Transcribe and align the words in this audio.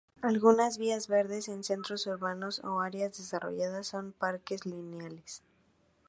Algunas 0.23 0.79
vías 0.79 1.07
verdes 1.07 1.47
en 1.47 1.63
centros 1.63 2.07
urbanos 2.07 2.59
o 2.63 2.79
áreas 2.79 3.15
desarrolladas 3.19 3.85
son 3.85 4.13
parques 4.13 4.65
lineales. 4.65 5.43